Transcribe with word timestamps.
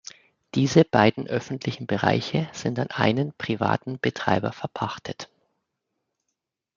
Diese 0.55 0.83
beiden 0.83 1.27
öffentlichen 1.27 1.85
Bereiche 1.85 2.49
sind 2.53 2.79
an 2.79 2.87
einen 2.89 3.33
privaten 3.33 3.99
Betreiber 3.99 4.51
verpachtet. 4.51 5.29